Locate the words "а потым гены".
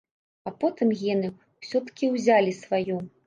0.51-1.29